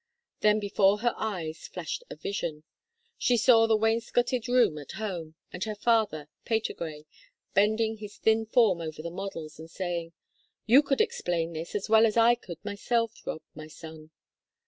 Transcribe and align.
Then 0.39 0.59
before 0.59 1.01
her 1.01 1.13
eyes 1.15 1.67
flashed 1.67 2.03
a 2.09 2.15
vision. 2.15 2.63
She 3.19 3.37
saw 3.37 3.67
the 3.67 3.77
wainscoted 3.77 4.47
room 4.47 4.79
at 4.79 4.93
home, 4.93 5.35
and 5.53 5.63
her 5.65 5.75
father 5.75 6.27
Patergrey 6.43 7.05
bending 7.53 7.97
his 7.97 8.17
thin 8.17 8.47
form 8.47 8.81
over 8.81 9.03
the 9.03 9.11
models, 9.11 9.59
and 9.59 9.69
saying: 9.69 10.13
"You 10.65 10.81
could 10.81 11.01
explain 11.01 11.53
this 11.53 11.75
as 11.75 11.87
well 11.87 12.07
as 12.07 12.17
I 12.17 12.33
could 12.33 12.57
myself, 12.65 13.13
Rob, 13.27 13.43
my 13.53 13.67
son." 13.67 14.09